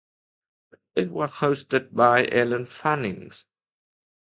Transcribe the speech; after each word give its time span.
It 0.95 1.11
was 1.11 1.29
hosted 1.35 1.93
by 1.93 2.25
Ellen 2.25 2.65
Fanning. 2.65 3.31